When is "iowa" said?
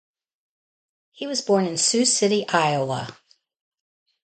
2.49-3.15